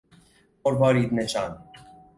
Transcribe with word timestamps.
مروارید 0.65 1.13
نشان 1.13 1.57